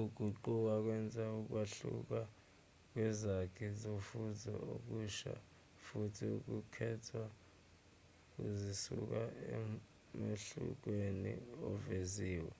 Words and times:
ukuguquka 0.00 0.74
kwenza 0.84 1.22
ukwahluka 1.40 2.20
kwezakhi 2.90 3.66
zofuzo 3.80 4.52
okusha 4.74 5.32
futhi 5.84 6.24
ukukhetha 6.38 7.22
kuzisusa 8.32 9.22
emehlukweni 9.56 11.32
oveziwe 11.68 12.52